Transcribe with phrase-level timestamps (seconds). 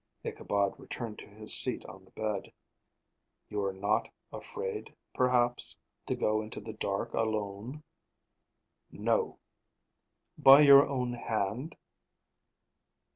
[0.25, 2.51] Ichabod returned to his seat on the bed.
[3.49, 5.77] "You are not afraid, perhaps,
[6.07, 7.83] to go into the dark alone?"
[8.91, 9.37] "No."
[10.39, 11.77] "By your own hand?"